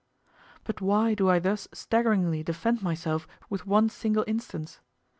[0.63, 4.79] But why do I thus staggeringly defend myself with one single instance?